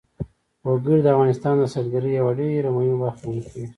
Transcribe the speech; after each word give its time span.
وګړي 0.67 0.99
د 1.03 1.07
افغانستان 1.15 1.53
د 1.59 1.63
سیلګرۍ 1.73 2.11
یوه 2.19 2.31
ډېره 2.39 2.69
مهمه 2.75 2.97
برخه 3.03 3.21
ګڼل 3.31 3.41
کېږي. 3.51 3.67